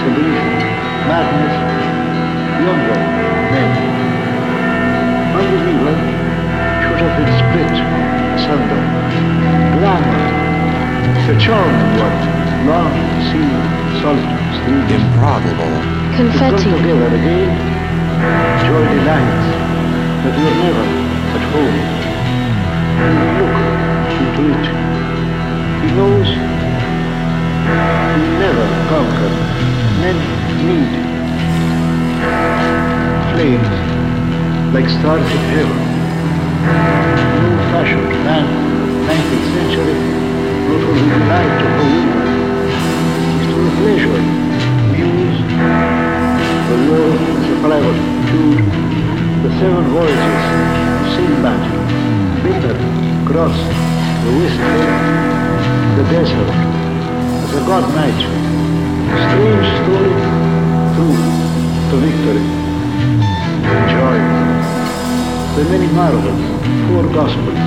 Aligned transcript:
disbelief, 0.00 0.40
madness, 1.04 1.56
younger 2.64 3.00
men. 3.52 3.72
Unbeliever 5.36 5.96
should 6.80 7.00
have 7.04 7.14
been 7.20 7.32
split 7.36 7.76
asunder. 8.36 8.80
Glamour, 9.76 10.20
the 11.28 11.36
charming 11.36 11.92
one, 12.00 12.18
long 12.64 12.96
seen 13.28 13.52
solitudes, 14.00 14.56
the 14.64 14.94
Improbable. 14.96 15.68
to 15.68 16.24
come 16.32 16.56
Confetti. 16.56 16.70
together 16.80 17.08
again, 17.20 17.52
joy 18.64 18.84
delights 18.96 19.48
that 20.24 20.32
we 20.32 20.42
are 20.48 20.58
never 20.64 20.86
at 21.36 21.44
home. 21.52 21.78
And 23.04 23.12
we 23.20 23.28
look 23.36 23.56
into 24.16 24.42
it. 24.56 24.64
He 25.80 25.88
knows 25.96 26.28
we 26.28 26.49
never 28.42 28.66
conquer. 28.90 29.32
Men 30.00 30.16
need 30.68 30.92
flames 33.32 33.70
like 34.74 34.88
stars 34.88 35.26
in 35.36 35.42
heaven. 35.54 35.80
New 37.40 37.56
fashioned 37.72 38.12
man, 38.26 38.46
19th 39.08 39.48
century, 39.56 39.96
not 40.68 40.82
the 40.86 41.04
delight 41.10 41.58
of 41.66 41.72
a 41.74 41.86
woman, 41.94 42.28
is 43.38 43.46
to 43.50 43.58
the 43.66 43.72
pleasure, 43.80 44.20
muse, 44.92 45.40
the 46.68 46.76
is 46.78 47.48
a 47.50 47.60
private 47.66 48.00
Jude, 48.30 48.66
the 49.42 49.50
seven 49.58 49.84
voyages 49.90 50.44
of 50.54 51.06
Sinbad, 51.14 51.62
bitter, 52.44 52.76
cross, 53.26 53.58
the 54.24 54.30
wistful, 54.38 54.80
the 55.96 56.04
desert, 56.10 56.69
a 57.52 57.60
god 57.66 57.82
night, 57.96 58.20
strange 59.26 59.66
story, 59.82 60.14
true 60.94 61.18
to 61.90 61.96
victory, 61.98 62.46
joy, 63.90 64.18
the 65.56 65.64
many 65.66 65.88
marvels, 65.92 66.42
four 66.86 67.02
gospels, 67.12 67.58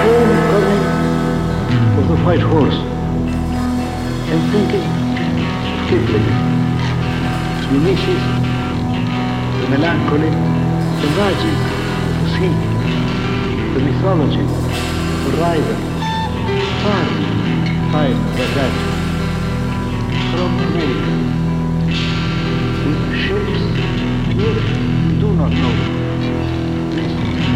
home 0.00 0.40
coming 0.48 0.84
of 1.98 2.08
the 2.08 2.16
white 2.24 2.40
horse, 2.40 2.80
and 4.32 4.40
thinking 4.52 4.80
of 4.80 5.88
Kipling, 5.88 6.28
Ulysses, 7.76 8.24
the 9.60 9.68
melancholy, 9.68 10.32
the 11.02 11.08
magic, 11.20 11.58
the 12.22 12.28
sea, 12.40 12.54
the 13.74 13.80
mythology, 13.84 14.46
the 15.24 15.36
rider, 15.36 15.76
far, 16.82 17.27
fine 17.92 18.20
than 18.36 18.50
that. 18.56 18.72
From 20.30 20.52
America, 20.66 21.14
with 22.84 23.02
ships 23.22 23.60
we 24.28 24.44
do 25.20 25.28
not 25.34 25.52
know. 25.52 25.74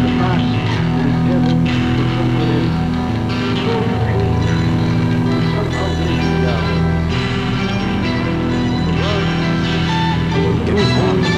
The 0.03 0.09
past 0.19 0.49
is 1.05 1.17
heaven 1.29 1.59
to 1.65 2.03
else. 2.53 2.77
So 3.63 3.73
huge, 4.07 4.47
so 5.53 5.61
completely 5.77 6.37
down. 6.45 6.67
The 8.85 8.93
world 9.01 9.27
Confetti. 10.65 11.32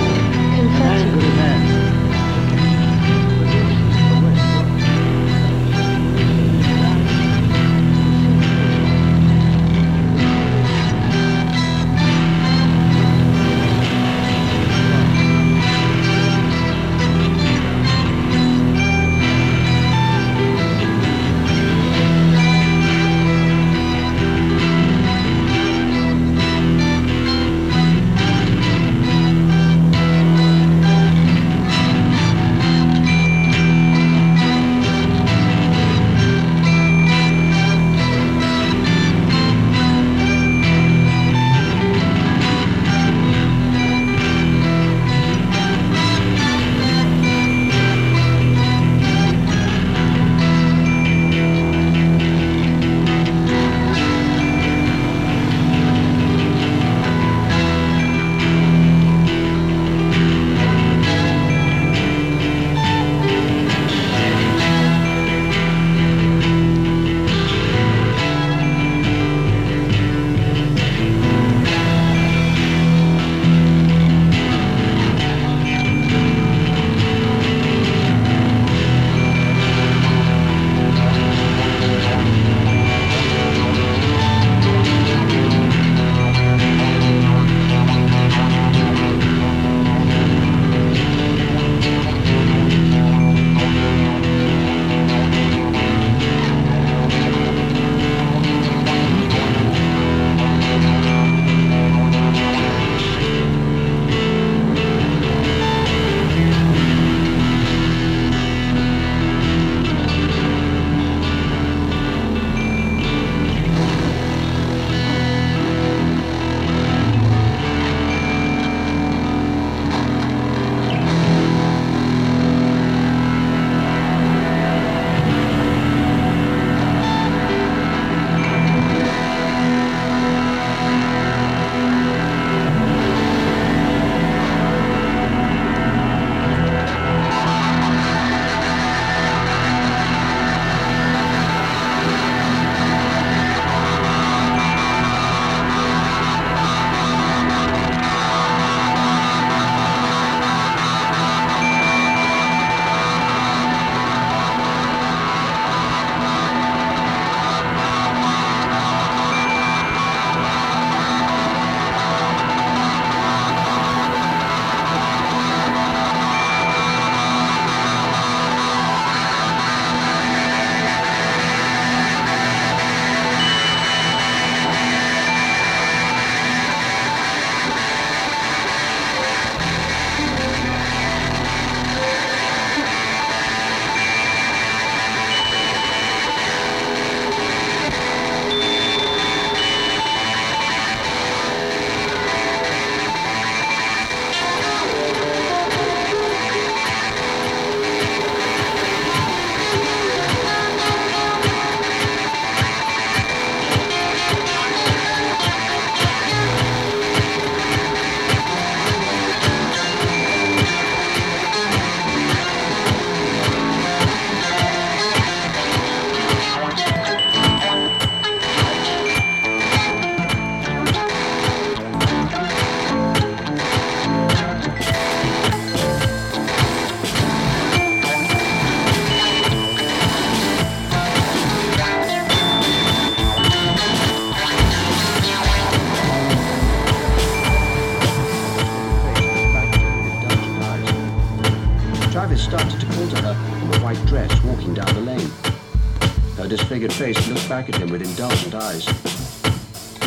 Looked 247.45 247.68
back 247.68 247.69
at 247.69 247.80
him 247.80 247.92
with 247.92 248.01
indulgent 248.01 248.56
eyes. 248.56 248.86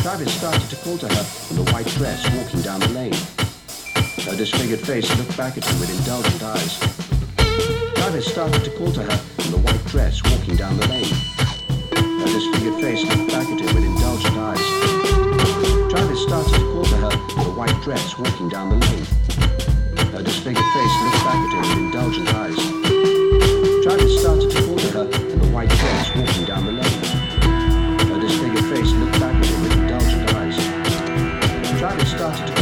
Travis 0.03 0.33
started 0.33 0.69
to 0.69 0.75
call 0.83 0.97
to 0.97 1.07
her 1.07 1.25
in 1.49 1.55
the 1.55 1.71
white 1.71 1.87
dress 1.95 2.19
walking 2.35 2.61
down 2.61 2.81
the 2.81 2.89
lane. 2.89 3.15
Her 4.27 4.35
disfigured 4.35 4.81
face 4.81 5.07
looked 5.17 5.37
back 5.37 5.57
at 5.57 5.63
him 5.63 5.79
with 5.79 5.89
indulgent 5.89 6.43
eyes. 6.43 6.79
Travis 7.95 8.27
started 8.27 8.61
to 8.65 8.71
call 8.71 8.91
to 8.91 9.03
her 9.03 9.19
in 9.45 9.51
the 9.51 9.61
white 9.63 9.85
dress 9.85 10.21
walking 10.21 10.57
down 10.57 10.75
the 10.75 10.87
lane. 10.89 11.15
Her 12.19 12.27
disfigured 12.27 12.81
face 12.81 13.07
looked 13.07 13.31
back 13.31 13.47
at 13.47 13.59
him 13.61 13.71
with 13.71 13.85
indulgent 13.87 14.35
eyes. 14.35 14.65
Travis 15.91 16.21
started 16.23 16.53
to 16.59 16.65
call 16.75 16.83
to 16.83 16.97
her 16.97 17.13
in 17.39 17.43
the 17.47 17.55
white 17.55 17.79
dress 17.83 18.17
walking 18.19 18.49
down 18.49 18.67
the 18.67 18.79
lane. 18.83 19.07
Her 20.11 20.23
disfigured 20.23 20.69
face 20.75 20.95
looked 21.03 21.23
back 21.23 21.39
at 21.39 21.53
him 21.55 21.63
with 21.71 21.87
indulgent 21.87 22.27
eyes. 22.35 22.59
Travis 23.83 24.19
started 24.19 24.51
to 24.51 24.59
call 24.67 24.77
to 24.77 24.89
her 24.91 25.05
in 25.31 25.39
the 25.39 25.47
white 25.55 25.69
dress 25.69 26.15
walking 26.17 26.45
down 26.45 26.65
the 26.65 26.73
lane. 26.73 26.88
Travis 32.31 32.58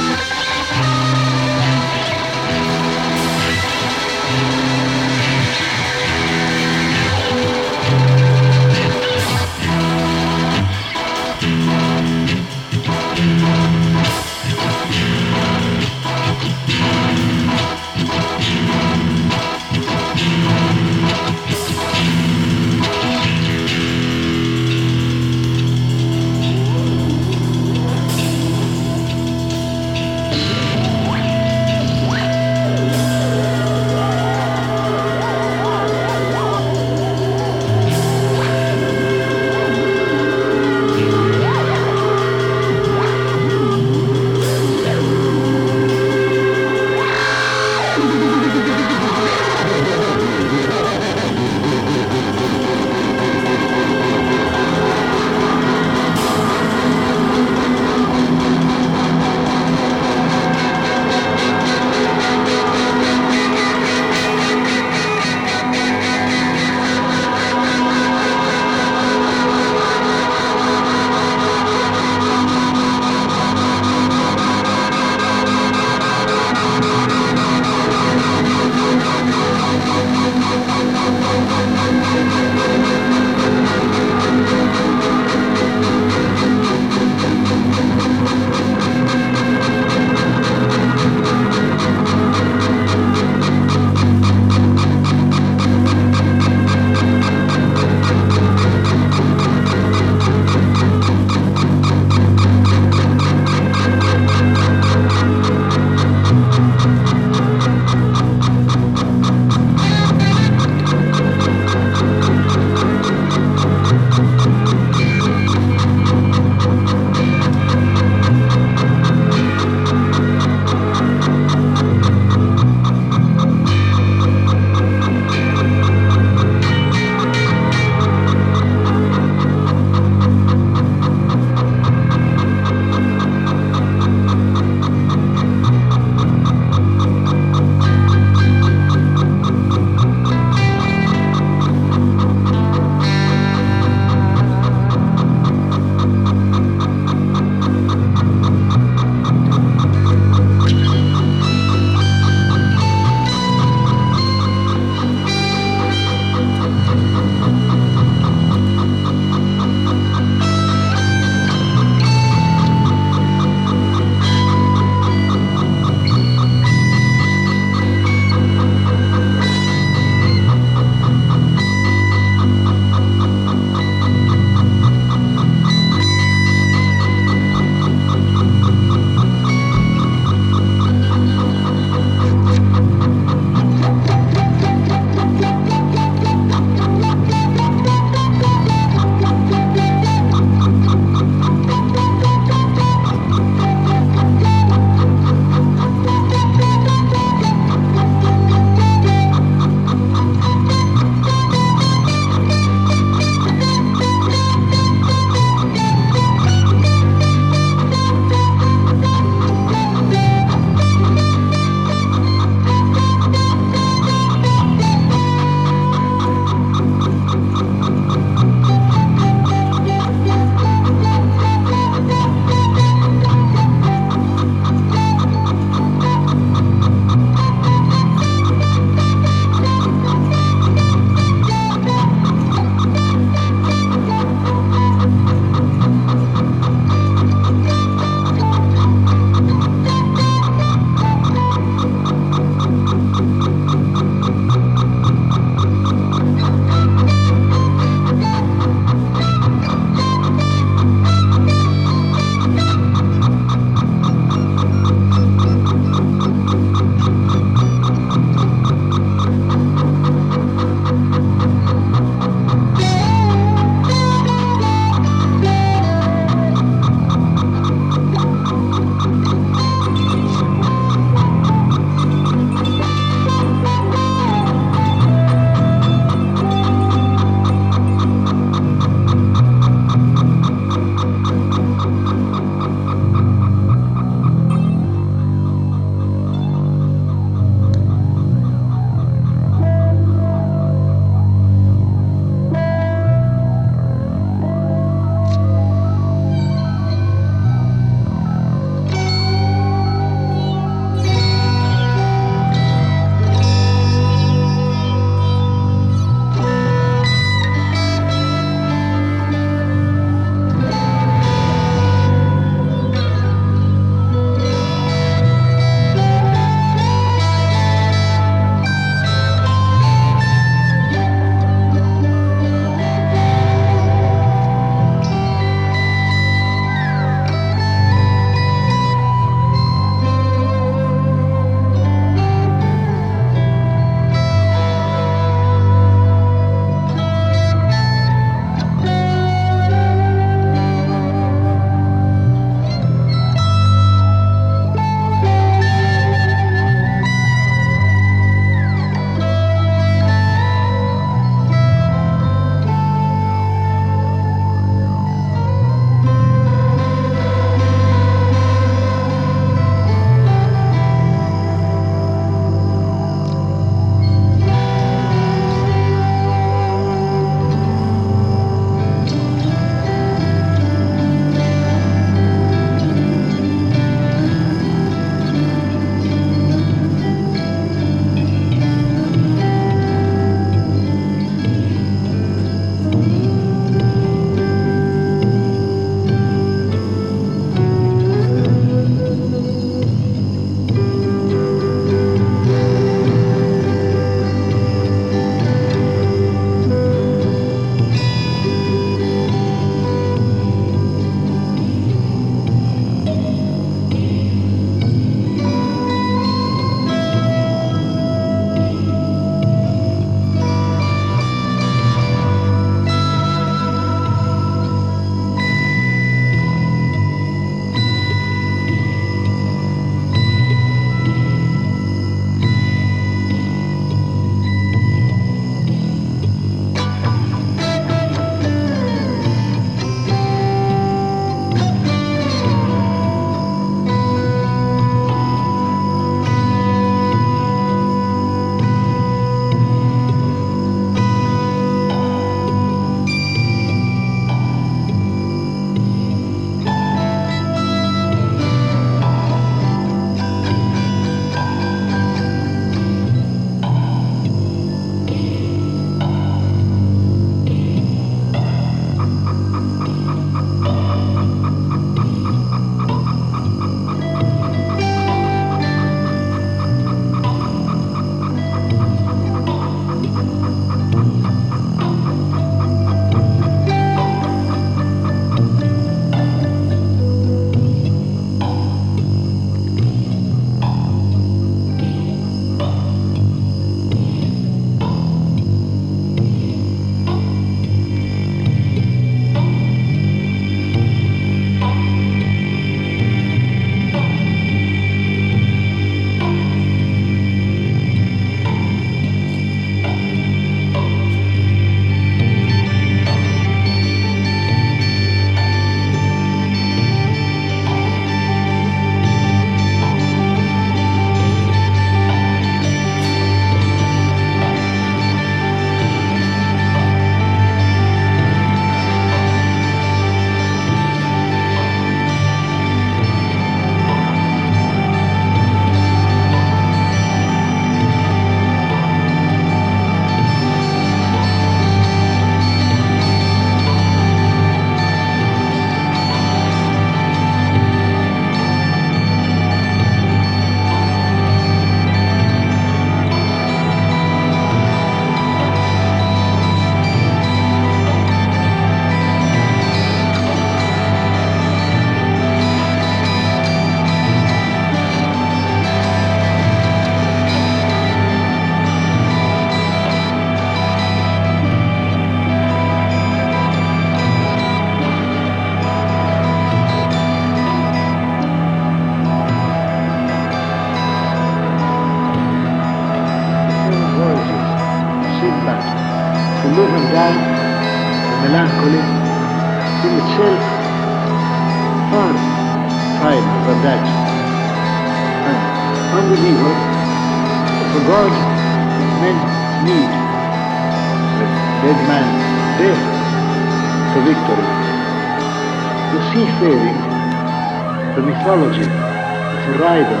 Mythology, 598.40 598.64
the 598.64 599.58
rider, 599.60 600.00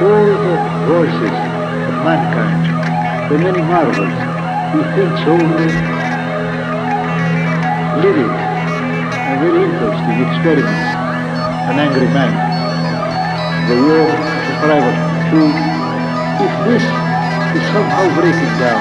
all 0.00 0.32
the 0.32 0.56
voices 0.88 1.36
of 1.88 1.94
mankind, 2.04 2.64
the 3.30 3.38
many 3.38 3.60
marvels, 3.60 4.16
he 4.72 4.80
thinks 4.96 5.20
only 5.28 5.68
lyric 8.00 8.32
and 8.32 9.36
very 9.44 9.60
interesting 9.60 10.16
experiments, 10.24 10.88
an 11.68 11.76
angry 11.78 12.08
man, 12.16 12.32
the 13.68 13.76
war 13.76 14.08
of 14.08 14.44
a 14.48 14.56
private 14.64 15.00
too. 15.28 15.48
If 16.40 16.52
this 16.64 16.84
is 17.60 17.64
somehow 17.76 18.08
breaking 18.16 18.54
down, 18.56 18.80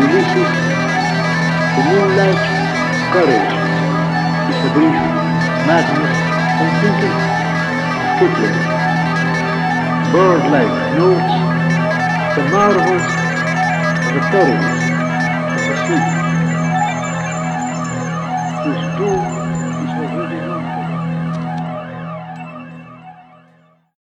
Ulysses, 0.00 0.52
the 1.74 1.82
moonlight, 1.90 2.42
courage, 3.12 3.54
is 4.50 4.58
a 4.64 4.74
brief 4.74 5.20
madness 5.66 6.19
thinking. 8.20 8.50
Bird-like 10.12 10.76
notes, 10.98 11.34
the 12.36 12.42
marvels, 12.52 13.08
the 14.12 14.20
perils 14.30 14.82
of 15.56 15.88
the. 15.88 16.19